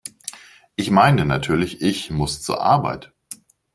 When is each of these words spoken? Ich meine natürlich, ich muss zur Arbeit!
Ich 0.75 0.89
meine 0.89 1.25
natürlich, 1.25 1.81
ich 1.83 2.09
muss 2.09 2.41
zur 2.41 2.59
Arbeit! 2.59 3.13